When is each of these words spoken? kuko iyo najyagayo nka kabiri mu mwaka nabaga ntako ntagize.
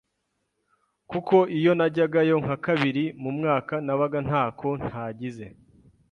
kuko 1.09 1.35
iyo 1.57 1.71
najyagayo 1.79 2.35
nka 2.43 2.55
kabiri 2.65 3.03
mu 3.21 3.31
mwaka 3.37 3.73
nabaga 3.85 4.19
ntako 4.27 4.67
ntagize. 4.83 5.45